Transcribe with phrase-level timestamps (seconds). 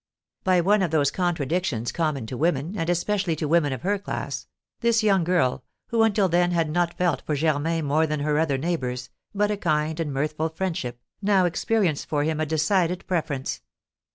[0.43, 4.47] By one of those contradictions common to women, and especially to women of her class,
[4.79, 8.57] this young girl, who until then had not felt for Germain more than her other
[8.57, 13.61] neighbours, but a kind and mirthful friendship, now experienced for him a decided preference.